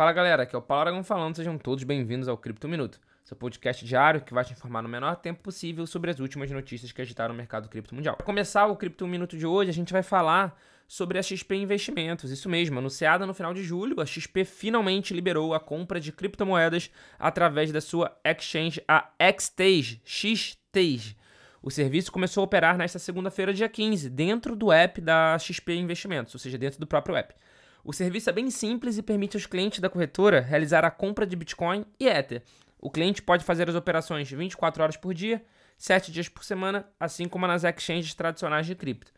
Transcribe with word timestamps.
Fala 0.00 0.14
galera, 0.14 0.44
aqui 0.44 0.56
é 0.56 0.58
o 0.58 0.62
Paulo 0.62 0.80
Aragão 0.80 1.04
falando, 1.04 1.36
sejam 1.36 1.58
todos 1.58 1.84
bem-vindos 1.84 2.26
ao 2.26 2.34
Cripto 2.38 2.66
Minuto, 2.66 2.98
seu 3.22 3.36
podcast 3.36 3.84
diário 3.84 4.22
que 4.22 4.32
vai 4.32 4.42
te 4.42 4.54
informar 4.54 4.80
no 4.80 4.88
menor 4.88 5.14
tempo 5.16 5.42
possível 5.42 5.86
sobre 5.86 6.10
as 6.10 6.18
últimas 6.18 6.50
notícias 6.50 6.90
que 6.90 7.02
agitaram 7.02 7.34
o 7.34 7.36
mercado 7.36 7.68
cripto 7.68 7.94
mundial. 7.94 8.16
Para 8.16 8.24
começar 8.24 8.64
o 8.64 8.76
Cripto 8.76 9.06
Minuto 9.06 9.36
de 9.36 9.44
hoje, 9.44 9.68
a 9.68 9.74
gente 9.74 9.92
vai 9.92 10.02
falar 10.02 10.58
sobre 10.88 11.18
a 11.18 11.22
XP 11.22 11.54
Investimentos. 11.54 12.30
Isso 12.30 12.48
mesmo, 12.48 12.78
anunciada 12.78 13.26
no 13.26 13.34
final 13.34 13.52
de 13.52 13.62
julho, 13.62 14.00
a 14.00 14.06
XP 14.06 14.46
finalmente 14.46 15.12
liberou 15.12 15.52
a 15.52 15.60
compra 15.60 16.00
de 16.00 16.12
criptomoedas 16.12 16.90
através 17.18 17.70
da 17.70 17.82
sua 17.82 18.18
exchange, 18.24 18.82
a 18.88 19.10
Xstage, 19.38 20.00
Xstage. 20.06 21.14
O 21.62 21.70
serviço 21.70 22.10
começou 22.10 22.40
a 22.40 22.44
operar 22.44 22.78
nesta 22.78 22.98
segunda-feira, 22.98 23.52
dia 23.52 23.68
15, 23.68 24.08
dentro 24.08 24.56
do 24.56 24.72
app 24.72 24.98
da 24.98 25.38
XP 25.38 25.74
Investimentos, 25.74 26.34
ou 26.34 26.40
seja, 26.40 26.56
dentro 26.56 26.80
do 26.80 26.86
próprio 26.86 27.16
app. 27.16 27.34
O 27.82 27.92
serviço 27.92 28.28
é 28.28 28.32
bem 28.32 28.50
simples 28.50 28.98
e 28.98 29.02
permite 29.02 29.36
aos 29.36 29.46
clientes 29.46 29.80
da 29.80 29.88
corretora 29.88 30.40
realizar 30.40 30.84
a 30.84 30.90
compra 30.90 31.26
de 31.26 31.34
Bitcoin 31.34 31.84
e 31.98 32.06
Ether. 32.06 32.42
O 32.78 32.90
cliente 32.90 33.22
pode 33.22 33.44
fazer 33.44 33.68
as 33.68 33.74
operações 33.74 34.30
24 34.30 34.82
horas 34.82 34.96
por 34.96 35.14
dia, 35.14 35.44
7 35.78 36.12
dias 36.12 36.28
por 36.28 36.44
semana, 36.44 36.86
assim 36.98 37.26
como 37.26 37.46
nas 37.46 37.64
exchanges 37.64 38.14
tradicionais 38.14 38.66
de 38.66 38.74
cripto. 38.74 39.12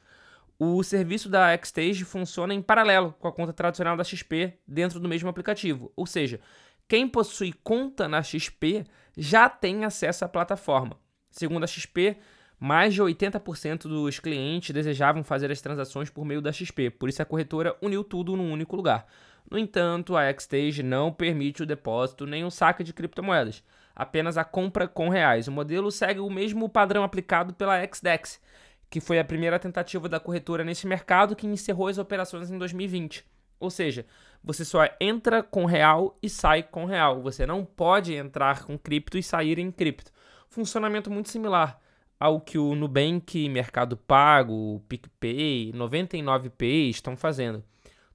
O 0.58 0.82
serviço 0.82 1.28
da 1.28 1.56
Xstage 1.56 2.04
funciona 2.04 2.54
em 2.54 2.62
paralelo 2.62 3.14
com 3.18 3.26
a 3.26 3.32
conta 3.32 3.52
tradicional 3.52 3.96
da 3.96 4.04
XP 4.04 4.58
dentro 4.66 5.00
do 5.00 5.08
mesmo 5.08 5.28
aplicativo, 5.28 5.92
ou 5.96 6.06
seja, 6.06 6.40
quem 6.86 7.08
possui 7.08 7.52
conta 7.52 8.06
na 8.06 8.22
XP 8.22 8.84
já 9.16 9.48
tem 9.48 9.84
acesso 9.84 10.24
à 10.24 10.28
plataforma. 10.28 10.96
Segundo 11.30 11.64
a 11.64 11.66
XP, 11.66 12.16
mais 12.62 12.94
de 12.94 13.02
80% 13.02 13.88
dos 13.88 14.20
clientes 14.20 14.72
desejavam 14.72 15.24
fazer 15.24 15.50
as 15.50 15.60
transações 15.60 16.08
por 16.08 16.24
meio 16.24 16.40
da 16.40 16.52
XP, 16.52 16.90
por 16.90 17.08
isso 17.08 17.20
a 17.20 17.24
corretora 17.24 17.76
uniu 17.82 18.04
tudo 18.04 18.36
num 18.36 18.52
único 18.52 18.76
lugar. 18.76 19.04
No 19.50 19.58
entanto, 19.58 20.16
a 20.16 20.32
Xstage 20.32 20.80
não 20.80 21.12
permite 21.12 21.64
o 21.64 21.66
depósito 21.66 22.24
nem 22.24 22.44
o 22.44 22.52
saque 22.52 22.84
de 22.84 22.92
criptomoedas, 22.92 23.64
apenas 23.96 24.38
a 24.38 24.44
compra 24.44 24.86
com 24.86 25.08
reais. 25.08 25.48
O 25.48 25.52
modelo 25.52 25.90
segue 25.90 26.20
o 26.20 26.30
mesmo 26.30 26.68
padrão 26.68 27.02
aplicado 27.02 27.52
pela 27.52 27.84
XDEX, 27.84 28.40
que 28.88 29.00
foi 29.00 29.18
a 29.18 29.24
primeira 29.24 29.58
tentativa 29.58 30.08
da 30.08 30.20
corretora 30.20 30.62
nesse 30.62 30.86
mercado 30.86 31.34
que 31.34 31.48
encerrou 31.48 31.88
as 31.88 31.98
operações 31.98 32.48
em 32.48 32.58
2020. 32.58 33.24
Ou 33.58 33.70
seja, 33.70 34.06
você 34.40 34.64
só 34.64 34.88
entra 35.00 35.42
com 35.42 35.64
real 35.64 36.16
e 36.22 36.30
sai 36.30 36.62
com 36.62 36.84
real. 36.84 37.22
Você 37.22 37.44
não 37.44 37.64
pode 37.64 38.14
entrar 38.14 38.62
com 38.62 38.78
cripto 38.78 39.18
e 39.18 39.22
sair 39.22 39.58
em 39.58 39.72
cripto. 39.72 40.12
Funcionamento 40.48 41.10
muito 41.10 41.28
similar 41.28 41.81
ao 42.22 42.40
que 42.40 42.56
o 42.56 42.76
Nubank, 42.76 43.48
Mercado 43.48 43.96
Pago, 43.96 44.80
PicPay, 44.88 45.72
99Pay 45.72 46.88
estão 46.88 47.16
fazendo. 47.16 47.64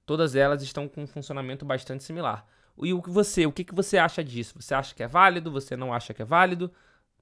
Todas 0.06 0.34
elas 0.34 0.62
estão 0.62 0.88
com 0.88 1.02
um 1.02 1.06
funcionamento 1.06 1.66
bastante 1.66 2.02
similar. 2.02 2.46
E 2.82 2.94
o 2.94 3.02
que 3.02 3.10
você, 3.10 3.44
o 3.44 3.52
que 3.52 3.66
você 3.70 3.98
acha 3.98 4.24
disso? 4.24 4.54
Você 4.58 4.74
acha 4.74 4.94
que 4.94 5.02
é 5.02 5.06
válido? 5.06 5.52
Você 5.52 5.76
não 5.76 5.92
acha 5.92 6.14
que 6.14 6.22
é 6.22 6.24
válido? 6.24 6.72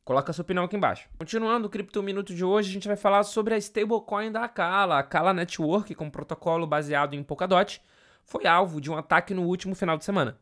Coloca 0.05 0.31
a 0.31 0.33
sua 0.33 0.45
opinião 0.45 0.65
aqui 0.65 0.77
embaixo. 0.77 1.09
Continuando 1.19 1.67
o 1.67 1.71
Cripto 1.71 2.01
Minuto 2.05 2.33
de 2.33 2.45
hoje, 2.45 2.71
a 2.71 2.73
gente 2.75 2.87
vai 2.87 2.97
falar 2.97 3.25
sobre 3.25 3.55
a 3.55 3.59
stablecoin 3.59 4.31
da 4.31 4.45
Akala. 4.45 4.95
A 4.95 4.99
Akala 5.01 5.35
Network, 5.35 5.93
com 5.93 6.09
protocolo 6.09 6.69
baseado 6.69 7.15
em 7.15 7.23
Polkadot, 7.25 7.83
foi 8.25 8.47
alvo 8.47 8.81
de 8.81 8.93
um 8.93 8.97
ataque 8.97 9.35
no 9.35 9.43
último 9.43 9.75
final 9.75 9.99
de 9.99 10.05
semana. 10.05 10.39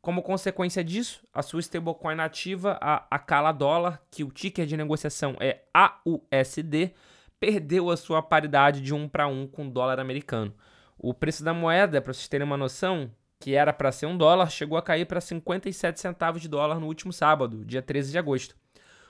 Como 0.00 0.22
consequência 0.22 0.82
disso, 0.84 1.26
a 1.34 1.42
sua 1.42 1.60
stablecoin 1.60 2.14
nativa, 2.14 2.78
a 2.80 3.06
Akala 3.10 3.52
Dollar, 3.52 4.00
que 4.10 4.22
o 4.22 4.30
ticker 4.30 4.64
de 4.64 4.76
negociação 4.76 5.36
é 5.40 5.62
AUSD, 5.74 6.94
perdeu 7.40 7.90
a 7.90 7.96
sua 7.96 8.22
paridade 8.22 8.80
de 8.80 8.94
1 8.94 9.08
para 9.08 9.26
1 9.26 9.48
com 9.48 9.66
o 9.66 9.70
dólar 9.70 9.98
americano. 9.98 10.54
O 10.96 11.12
preço 11.12 11.44
da 11.44 11.52
moeda, 11.52 12.00
para 12.00 12.12
vocês 12.12 12.28
terem 12.28 12.46
uma 12.46 12.56
noção, 12.56 13.10
que 13.40 13.54
era 13.54 13.72
para 13.72 13.92
ser 13.92 14.06
um 14.06 14.16
dólar, 14.16 14.50
chegou 14.50 14.78
a 14.78 14.82
cair 14.82 15.04
para 15.04 15.20
57 15.20 16.00
centavos 16.00 16.42
de 16.42 16.48
dólar 16.48 16.80
no 16.80 16.86
último 16.86 17.12
sábado, 17.12 17.64
dia 17.64 17.82
13 17.82 18.12
de 18.12 18.18
agosto. 18.18 18.56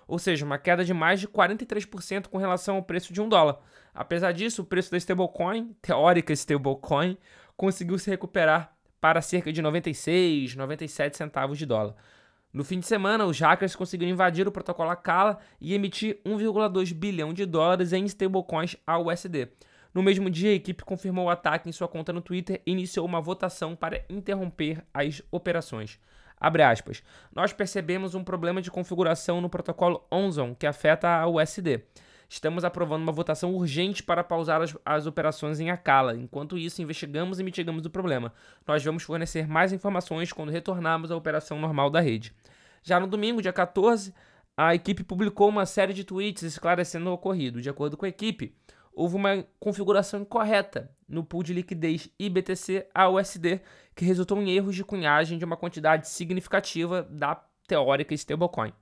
Ou 0.07 0.19
seja, 0.19 0.45
uma 0.45 0.59
queda 0.59 0.85
de 0.85 0.95
mais 0.95 1.21
de 1.21 1.29
43% 1.29 2.29
com 2.29 2.39
relação 2.39 2.77
ao 2.77 2.83
preço 2.83 3.13
de 3.13 3.21
um 3.21 3.29
dólar. 3.29 3.59
Apesar 3.95 4.33
disso, 4.33 4.63
o 4.63 4.65
preço 4.65 4.91
da 4.91 4.97
stablecoin, 4.97 5.75
teórica 5.83 6.33
stablecoin, 6.33 7.19
conseguiu 7.57 7.99
se 7.99 8.09
recuperar 8.09 8.78
para 9.01 9.23
cerca 9.23 9.53
de 9.53 9.63
96, 9.63 10.55
97 10.55 11.17
centavos 11.17 11.59
de 11.59 11.67
dólar. 11.67 11.95
No 12.53 12.65
fim 12.65 12.81
de 12.81 12.87
semana, 12.87 13.27
os 13.27 13.39
hackers 13.39 13.77
conseguiram 13.77 14.11
invadir 14.11 14.49
o 14.49 14.53
protocolo 14.53 14.91
Akala 14.91 15.39
e 15.61 15.75
emitir 15.75 16.19
1,2 16.25 16.95
bilhão 16.95 17.33
de 17.33 17.45
dólares 17.45 17.93
em 17.93 18.05
stablecoins 18.07 18.77
USD. 18.87 19.49
No 19.93 20.03
mesmo 20.03 20.31
dia, 20.31 20.51
a 20.51 20.55
equipe 20.55 20.85
confirmou 20.85 21.27
o 21.27 21.31
ataque 21.31 21.69
em 21.69 21.73
sua 21.73 21.89
conta 21.89 22.13
no 22.13 22.21
Twitter 22.21 22.63
e 22.67 22.73
iniciou 22.73 23.05
uma 23.05 23.21
votação 23.21 23.77
para 23.77 24.05
interromper 24.09 24.83
as 24.95 25.23
operações. 25.31 25.99
Aspas. 26.41 27.03
Nós 27.35 27.53
percebemos 27.53 28.15
um 28.15 28.23
problema 28.23 28.63
de 28.63 28.71
configuração 28.71 29.41
no 29.41 29.51
protocolo 29.51 30.07
Onzon 30.11 30.55
que 30.55 30.67
afeta 30.67 31.09
a 31.09 31.27
USD. 31.27 31.83
Estamos 32.29 32.63
aprovando 32.63 33.03
uma 33.03 33.13
votação 33.13 33.55
urgente 33.55 34.03
para 34.03 34.23
pausar 34.23 34.61
as, 34.61 34.77
as 34.85 35.07
operações 35.07 35.61
em 35.61 35.71
Akala. 35.71 36.15
Enquanto 36.15 36.59
isso, 36.59 36.83
investigamos 36.83 37.41
e 37.41 37.43
mitigamos 37.43 37.87
o 37.87 37.91
problema. 37.91 38.35
Nós 38.67 38.85
vamos 38.85 39.03
fornecer 39.03 39.49
mais 39.49 39.73
informações 39.73 40.31
quando 40.31 40.53
retornarmos 40.53 41.11
à 41.11 41.17
operação 41.17 41.59
normal 41.59 41.89
da 41.89 42.01
rede. 42.01 42.35
Já 42.83 43.01
no 43.01 43.07
domingo, 43.07 43.41
dia 43.41 43.53
14, 43.53 44.15
a 44.55 44.75
equipe 44.75 45.03
publicou 45.03 45.49
uma 45.49 45.65
série 45.65 45.95
de 45.95 46.05
tweets 46.05 46.43
esclarecendo 46.43 47.09
o 47.09 47.15
ocorrido. 47.15 47.63
De 47.63 47.71
acordo 47.71 47.97
com 47.97 48.05
a 48.05 48.11
equipe, 48.11 48.55
houve 48.93 49.17
uma 49.17 49.45
configuração 49.59 50.21
incorreta 50.21 50.91
no 51.09 51.25
pool 51.25 51.43
de 51.43 51.55
liquidez 51.55 52.11
IBTC 52.19 52.89
a 52.95 53.09
USD, 53.09 53.61
que 53.95 54.05
resultou 54.05 54.37
em 54.43 54.51
erros 54.51 54.77
de 54.77 54.85
cunhagem 54.85 55.39
de 55.39 55.47
uma 55.47 55.57
quantidade 55.57 56.09
significativa 56.09 57.05
da 57.05 57.37
teórica 57.67 58.13
stablecoin. 58.13 58.73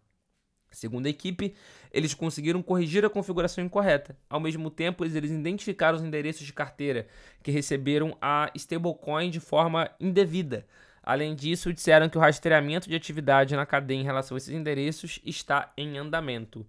Segundo 0.76 1.06
a 1.06 1.08
equipe, 1.08 1.54
eles 1.90 2.12
conseguiram 2.12 2.62
corrigir 2.62 3.02
a 3.02 3.08
configuração 3.08 3.64
incorreta. 3.64 4.14
Ao 4.28 4.38
mesmo 4.38 4.70
tempo, 4.70 5.06
eles 5.06 5.30
identificaram 5.30 5.96
os 5.96 6.04
endereços 6.04 6.44
de 6.44 6.52
carteira 6.52 7.06
que 7.42 7.50
receberam 7.50 8.14
a 8.20 8.50
stablecoin 8.54 9.30
de 9.30 9.40
forma 9.40 9.90
indevida. 9.98 10.66
Além 11.02 11.34
disso, 11.34 11.72
disseram 11.72 12.10
que 12.10 12.18
o 12.18 12.20
rastreamento 12.20 12.90
de 12.90 12.94
atividade 12.94 13.56
na 13.56 13.64
cadeia 13.64 13.98
em 13.98 14.04
relação 14.04 14.34
a 14.34 14.38
esses 14.38 14.50
endereços 14.50 15.18
está 15.24 15.72
em 15.78 15.96
andamento. 15.96 16.66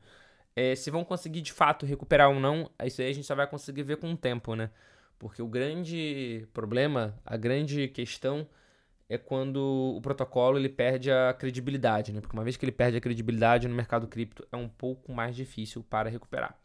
É, 0.56 0.73
se 0.73 0.90
vão 0.90 1.03
conseguir 1.03 1.41
de 1.41 1.51
fato 1.51 1.85
recuperar 1.85 2.29
ou 2.29 2.40
não, 2.40 2.72
isso 2.85 3.01
aí 3.01 3.09
a 3.09 3.13
gente 3.13 3.28
só 3.28 3.35
vai 3.35 3.46
conseguir 3.46 3.84
ver 3.84 3.97
com 3.97 4.09
o 4.09 4.16
tempo, 4.16 4.56
né? 4.56 4.69
Porque 5.19 5.41
o 5.41 5.47
grande 5.47 6.47
problema, 6.53 7.13
a 7.25 7.35
grande 7.35 7.90
questão 7.90 8.47
é 9.09 9.18
quando 9.18 9.95
o 9.95 10.01
protocolo 10.01 10.57
ele 10.57 10.69
perde 10.69 11.12
a 11.12 11.34
credibilidade, 11.34 12.12
né? 12.12 12.19
Porque 12.19 12.35
uma 12.35 12.44
vez 12.44 12.57
que 12.57 12.66
ele 12.66 12.72
perde 12.72 12.97
a 12.97 13.01
credibilidade 13.01 13.68
no 13.68 13.75
mercado 13.75 14.07
cripto, 14.07 14.45
é 14.51 14.57
um 14.57 14.68
pouco 14.68 15.13
mais 15.13 15.35
difícil 15.35 15.84
para 15.90 16.09
recuperar. 16.09 16.56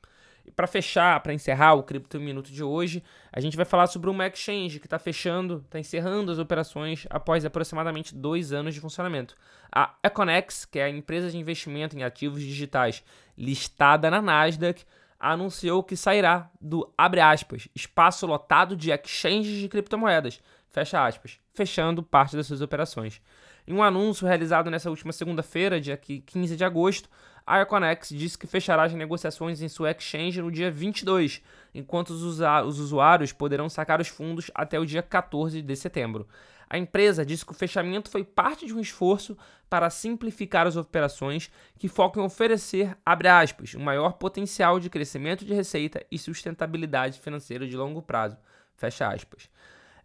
E 0.44 0.50
para 0.50 0.66
fechar, 0.66 1.20
para 1.20 1.32
encerrar 1.32 1.75
o 1.75 1.84
Cripto 1.84 2.19
Minuto 2.19 2.50
de 2.50 2.64
hoje, 2.64 3.02
a 3.32 3.41
gente 3.41 3.56
vai 3.56 3.64
falar 3.64 3.86
sobre 3.86 4.10
uma 4.10 4.26
exchange 4.26 4.81
que 4.81 4.86
está 4.86 4.98
fechando, 4.98 5.62
está 5.64 5.78
encerrando 5.78 6.32
as 6.32 6.38
operações 6.38 7.06
após 7.10 7.44
aproximadamente 7.44 8.12
dois 8.14 8.52
anos 8.52 8.75
de 8.75 8.81
funcionamento. 8.81 9.36
A 9.70 9.94
Econex, 10.02 10.64
que 10.64 10.81
é 10.81 10.84
a 10.84 10.91
empresa 10.91 11.31
de 11.31 11.38
investimento 11.38 11.97
em 11.97 12.02
ativos 12.02 12.42
digitais 12.42 13.04
listada 13.38 14.10
na 14.10 14.20
Nasdaq, 14.20 14.84
anunciou 15.22 15.84
que 15.84 15.96
sairá 15.96 16.50
do, 16.60 16.92
abre 16.98 17.20
aspas, 17.20 17.68
espaço 17.76 18.26
lotado 18.26 18.74
de 18.74 18.90
exchanges 18.90 19.60
de 19.60 19.68
criptomoedas, 19.68 20.40
fecha 20.68 21.06
aspas, 21.06 21.38
fechando 21.54 22.02
parte 22.02 22.34
das 22.34 22.48
suas 22.48 22.60
operações. 22.60 23.22
Em 23.64 23.72
um 23.72 23.84
anúncio 23.84 24.26
realizado 24.26 24.68
nessa 24.68 24.90
última 24.90 25.12
segunda-feira, 25.12 25.80
dia 25.80 25.96
15 25.96 26.56
de 26.56 26.64
agosto, 26.64 27.08
a 27.46 27.60
Econex 27.60 28.08
disse 28.08 28.36
que 28.36 28.48
fechará 28.48 28.82
as 28.82 28.92
negociações 28.92 29.62
em 29.62 29.68
sua 29.68 29.92
exchange 29.92 30.42
no 30.42 30.50
dia 30.50 30.70
22, 30.70 31.40
enquanto 31.72 32.10
os 32.10 32.80
usuários 32.80 33.32
poderão 33.32 33.68
sacar 33.68 34.00
os 34.00 34.08
fundos 34.08 34.50
até 34.52 34.78
o 34.78 34.86
dia 34.86 35.02
14 35.02 35.62
de 35.62 35.76
setembro. 35.76 36.26
A 36.72 36.78
empresa 36.78 37.22
disse 37.22 37.44
que 37.44 37.52
o 37.52 37.54
fechamento 37.54 38.10
foi 38.10 38.24
parte 38.24 38.64
de 38.64 38.72
um 38.72 38.80
esforço 38.80 39.36
para 39.69 39.90
simplificar 39.90 40.66
as 40.66 40.74
operações 40.74 41.50
que 41.78 41.86
focam 41.86 42.22
em 42.22 42.26
oferecer, 42.26 42.96
abre 43.04 43.28
aspas, 43.28 43.74
um 43.74 43.82
maior 43.82 44.14
potencial 44.14 44.80
de 44.80 44.88
crescimento 44.88 45.44
de 45.44 45.52
receita 45.52 46.02
e 46.10 46.19
sustentabilidade 46.19 47.20
financeira 47.20 47.69
de 47.69 47.76
longo 47.76 48.00
prazo, 48.00 48.38
fecha 48.74 49.06
aspas. 49.06 49.50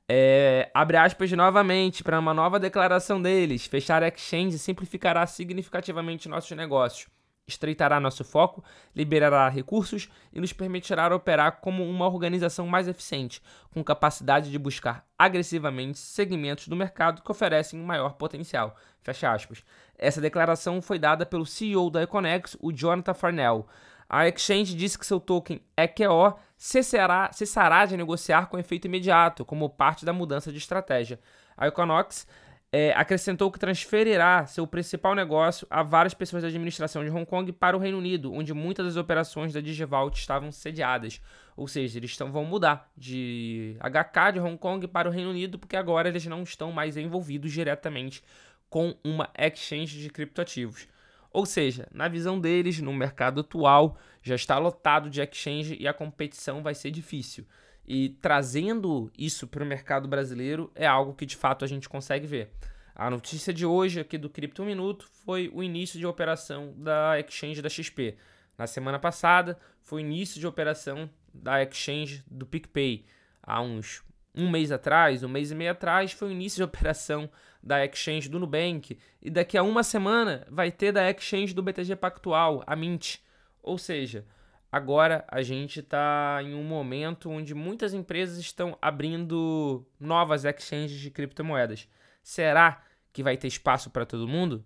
É, 0.09 0.69
abre 0.73 0.97
aspas 0.97 1.31
novamente 1.31 2.03
para 2.03 2.19
uma 2.19 2.33
nova 2.33 2.59
declaração 2.59 3.21
deles. 3.21 3.65
Fechar 3.65 4.03
a 4.03 4.09
exchange 4.09 4.59
simplificará 4.59 5.25
significativamente 5.25 6.27
nossos 6.27 6.51
negócios, 6.51 7.07
estreitará 7.47 7.99
nosso 7.99 8.23
foco, 8.25 8.63
liberará 8.93 9.47
recursos 9.47 10.09
e 10.33 10.39
nos 10.41 10.51
permitirá 10.51 11.13
operar 11.15 11.59
como 11.61 11.87
uma 11.87 12.05
organização 12.05 12.67
mais 12.67 12.87
eficiente, 12.87 13.41
com 13.71 13.83
capacidade 13.83 14.51
de 14.51 14.59
buscar 14.59 15.05
agressivamente 15.17 15.97
segmentos 15.97 16.67
do 16.67 16.75
mercado 16.75 17.21
que 17.21 17.31
oferecem 17.31 17.79
maior 17.79 18.13
potencial. 18.13 18.75
Fecha 19.01 19.31
aspas. 19.31 19.63
Essa 19.97 20.19
declaração 20.19 20.81
foi 20.81 20.99
dada 20.99 21.25
pelo 21.25 21.45
CEO 21.45 21.89
da 21.89 22.03
Econex, 22.03 22.57
o 22.59 22.71
Jonathan 22.73 23.13
Farnell. 23.13 23.65
A 24.09 24.27
exchange 24.27 24.75
disse 24.75 24.99
que 24.99 25.05
seu 25.05 25.19
token 25.19 25.61
EQO 25.75 26.37
cessará, 26.57 27.29
cessará 27.31 27.85
de 27.85 27.95
negociar 27.95 28.47
com 28.47 28.57
efeito 28.57 28.87
imediato, 28.87 29.45
como 29.45 29.69
parte 29.69 30.05
da 30.05 30.13
mudança 30.13 30.51
de 30.51 30.57
estratégia. 30.57 31.19
A 31.55 31.67
Econox 31.67 32.27
é, 32.71 32.91
acrescentou 32.93 33.49
que 33.51 33.59
transferirá 33.59 34.45
seu 34.45 34.67
principal 34.67 35.15
negócio 35.15 35.65
a 35.69 35.81
várias 35.81 36.13
pessoas 36.13 36.43
da 36.43 36.49
administração 36.49 37.03
de 37.03 37.09
Hong 37.09 37.25
Kong 37.25 37.51
para 37.53 37.77
o 37.77 37.79
Reino 37.79 37.97
Unido, 37.97 38.33
onde 38.33 38.53
muitas 38.53 38.85
das 38.85 38.97
operações 38.97 39.53
da 39.53 39.61
DigiVault 39.61 40.19
estavam 40.19 40.51
sediadas. 40.51 41.21
Ou 41.55 41.67
seja, 41.67 41.97
eles 41.97 42.11
estão, 42.11 42.31
vão 42.31 42.43
mudar 42.43 42.91
de 42.95 43.77
HK 43.79 44.33
de 44.33 44.39
Hong 44.39 44.57
Kong 44.57 44.87
para 44.87 45.07
o 45.07 45.11
Reino 45.11 45.29
Unido, 45.29 45.57
porque 45.57 45.77
agora 45.77 46.09
eles 46.09 46.25
não 46.25 46.43
estão 46.43 46.71
mais 46.71 46.97
envolvidos 46.97 47.51
diretamente 47.51 48.21
com 48.69 48.95
uma 49.03 49.29
exchange 49.37 50.01
de 50.01 50.09
criptoativos. 50.09 50.87
Ou 51.31 51.45
seja, 51.45 51.87
na 51.93 52.07
visão 52.07 52.39
deles, 52.39 52.81
no 52.81 52.93
mercado 52.93 53.41
atual, 53.41 53.97
já 54.21 54.35
está 54.35 54.57
lotado 54.57 55.09
de 55.09 55.21
exchange 55.21 55.77
e 55.79 55.87
a 55.87 55.93
competição 55.93 56.61
vai 56.61 56.75
ser 56.75 56.91
difícil. 56.91 57.45
E 57.87 58.09
trazendo 58.21 59.09
isso 59.17 59.47
para 59.47 59.63
o 59.63 59.67
mercado 59.67 60.07
brasileiro 60.07 60.69
é 60.75 60.85
algo 60.85 61.13
que 61.13 61.25
de 61.25 61.37
fato 61.37 61.63
a 61.63 61.67
gente 61.67 61.87
consegue 61.87 62.27
ver. 62.27 62.51
A 62.93 63.09
notícia 63.09 63.53
de 63.53 63.65
hoje 63.65 63.99
aqui 63.99 64.17
do 64.17 64.29
Cripto 64.29 64.65
Minuto 64.65 65.07
foi 65.23 65.49
o 65.53 65.63
início 65.63 65.97
de 65.99 66.05
operação 66.05 66.73
da 66.75 67.19
exchange 67.19 67.61
da 67.61 67.69
XP. 67.69 68.17
Na 68.57 68.67
semana 68.67 68.99
passada 68.99 69.57
foi 69.81 70.01
o 70.01 70.05
início 70.05 70.39
de 70.39 70.47
operação 70.47 71.09
da 71.33 71.61
exchange 71.63 72.23
do 72.29 72.45
PicPay. 72.45 73.05
Há 73.41 73.61
uns 73.61 74.03
um 74.35 74.49
mês 74.49 74.71
atrás, 74.71 75.23
um 75.23 75.29
mês 75.29 75.51
e 75.51 75.55
meio 75.55 75.71
atrás, 75.71 76.11
foi 76.11 76.27
o 76.27 76.31
início 76.31 76.57
de 76.57 76.63
operação 76.63 77.29
da 77.61 77.83
exchange 77.85 78.29
do 78.29 78.39
Nubank. 78.39 78.97
E 79.21 79.29
daqui 79.29 79.57
a 79.57 79.63
uma 79.63 79.83
semana 79.83 80.45
vai 80.49 80.71
ter 80.71 80.91
da 80.91 81.09
exchange 81.09 81.53
do 81.53 81.63
BTG 81.63 81.95
Pactual, 81.95 82.63
a 82.65 82.75
Mint. 82.75 83.17
Ou 83.63 83.77
seja, 83.77 84.25
Agora 84.71 85.25
a 85.29 85.41
gente 85.41 85.79
está 85.79 86.39
em 86.43 86.53
um 86.53 86.63
momento 86.63 87.29
onde 87.29 87.55
muitas 87.55 87.93
empresas 87.93 88.37
estão 88.37 88.77
abrindo 88.81 89.85
novas 89.99 90.43
exchanges 90.43 90.99
de 90.99 91.09
criptomoedas. 91.09 91.87
Será 92.21 92.83
que 93.13 93.23
vai 93.23 93.37
ter 93.37 93.47
espaço 93.47 93.89
para 93.89 94.05
todo 94.05 94.27
mundo? 94.27 94.65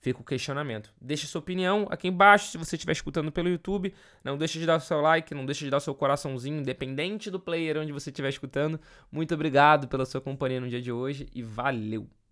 Fica 0.00 0.20
o 0.20 0.24
questionamento. 0.24 0.92
Deixe 1.00 1.26
sua 1.26 1.40
opinião 1.40 1.86
aqui 1.90 2.08
embaixo. 2.08 2.50
Se 2.50 2.58
você 2.58 2.76
estiver 2.76 2.92
escutando 2.92 3.32
pelo 3.32 3.48
YouTube, 3.48 3.94
não 4.22 4.36
deixe 4.36 4.58
de 4.58 4.66
dar 4.66 4.76
o 4.76 4.80
seu 4.80 5.00
like, 5.00 5.34
não 5.34 5.46
deixe 5.46 5.64
de 5.64 5.70
dar 5.70 5.78
o 5.78 5.80
seu 5.80 5.94
coraçãozinho, 5.94 6.60
independente 6.60 7.30
do 7.30 7.40
player 7.40 7.78
onde 7.78 7.92
você 7.92 8.10
estiver 8.10 8.28
escutando. 8.28 8.80
Muito 9.10 9.34
obrigado 9.34 9.88
pela 9.88 10.04
sua 10.04 10.20
companhia 10.20 10.60
no 10.60 10.68
dia 10.68 10.82
de 10.82 10.92
hoje 10.92 11.28
e 11.34 11.42
valeu! 11.42 12.08